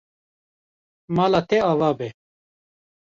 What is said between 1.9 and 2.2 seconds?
be.